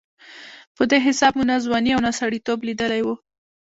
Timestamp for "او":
1.93-2.01